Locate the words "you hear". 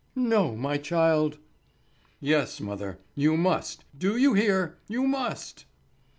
4.17-4.79